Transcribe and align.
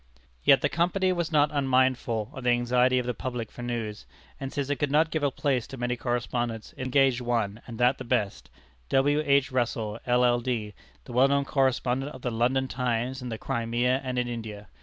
Yet 0.43 0.61
the 0.61 0.67
Company 0.69 1.13
was 1.13 1.31
not 1.31 1.51
unmindful 1.53 2.31
of 2.33 2.43
the 2.43 2.49
anxiety 2.49 2.97
of 2.97 3.05
the 3.05 3.13
public 3.13 3.51
for 3.51 3.61
news, 3.61 4.07
and 4.39 4.51
since 4.51 4.67
it 4.71 4.77
could 4.77 4.89
not 4.89 5.11
give 5.11 5.21
a 5.21 5.29
place 5.29 5.67
to 5.67 5.77
many 5.77 5.95
correspondents, 5.95 6.73
it 6.75 6.81
engaged 6.85 7.21
one, 7.21 7.61
and 7.67 7.77
that 7.77 7.99
the 7.99 8.03
best 8.03 8.49
W. 8.89 9.21
H. 9.23 9.51
Russell, 9.51 9.99
LL.D., 10.07 10.73
the 11.05 11.13
well 11.13 11.27
known 11.27 11.45
correspondent 11.45 12.15
of 12.15 12.23
the 12.23 12.31
London 12.31 12.67
Times 12.67 13.21
in 13.21 13.29
the 13.29 13.37
Crimea 13.37 14.01
and 14.03 14.17
in 14.17 14.27
India. 14.27 14.69